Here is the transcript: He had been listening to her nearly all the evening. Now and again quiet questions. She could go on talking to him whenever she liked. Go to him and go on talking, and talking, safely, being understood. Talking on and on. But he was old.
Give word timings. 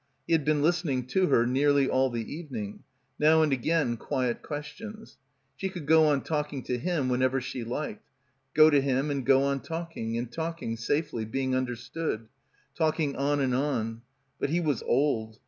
He 0.25 0.33
had 0.33 0.43
been 0.43 0.63
listening 0.63 1.05
to 1.09 1.27
her 1.27 1.45
nearly 1.45 1.87
all 1.87 2.09
the 2.09 2.27
evening. 2.33 2.81
Now 3.19 3.43
and 3.43 3.53
again 3.53 3.97
quiet 3.97 4.41
questions. 4.41 5.19
She 5.55 5.69
could 5.69 5.85
go 5.85 6.07
on 6.07 6.21
talking 6.23 6.63
to 6.63 6.79
him 6.79 7.07
whenever 7.07 7.39
she 7.39 7.63
liked. 7.63 8.09
Go 8.55 8.71
to 8.71 8.81
him 8.81 9.11
and 9.11 9.23
go 9.23 9.43
on 9.43 9.59
talking, 9.59 10.17
and 10.17 10.31
talking, 10.31 10.75
safely, 10.75 11.23
being 11.23 11.53
understood. 11.55 12.29
Talking 12.73 13.15
on 13.15 13.39
and 13.41 13.53
on. 13.53 14.01
But 14.39 14.49
he 14.49 14.59
was 14.59 14.81
old. 14.81 15.37